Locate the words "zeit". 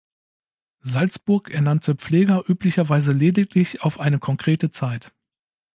4.71-5.13